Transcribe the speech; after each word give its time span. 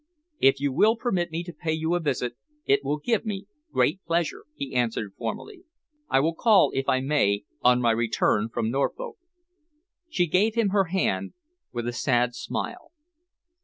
"If 0.39 0.59
you 0.59 0.73
will 0.73 0.95
permit 0.95 1.29
me 1.29 1.43
to 1.43 1.53
pay 1.53 1.73
you 1.73 1.93
a 1.93 1.99
visit, 1.99 2.35
it 2.65 2.83
will 2.83 2.97
give 2.97 3.23
me 3.23 3.45
great 3.71 4.03
pleasure," 4.03 4.45
he 4.55 4.73
answered 4.73 5.13
formally. 5.15 5.65
"I 6.09 6.19
will 6.21 6.33
call, 6.33 6.71
if 6.73 6.89
I 6.89 7.01
may, 7.01 7.43
on 7.61 7.81
my 7.81 7.91
return 7.91 8.49
from 8.49 8.71
Norfolk." 8.71 9.17
She 10.09 10.25
gave 10.25 10.55
him 10.55 10.69
her 10.69 10.85
hand 10.85 11.33
with 11.71 11.87
a 11.87 11.93
sad 11.93 12.33
smile. 12.33 12.91